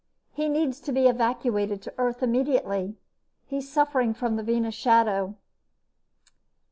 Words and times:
"He 0.31 0.49
needs 0.49 0.79
to 0.79 0.91
be 0.91 1.07
evacuated 1.07 1.79
to 1.83 1.93
Earth 1.99 2.23
immediately. 2.23 2.97
He's 3.45 3.69
suffering 3.71 4.15
from 4.15 4.35
the 4.35 4.41
Venus 4.41 4.73
Shadow." 4.73 5.35